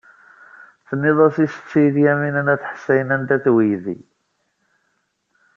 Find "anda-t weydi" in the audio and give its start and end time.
3.15-3.97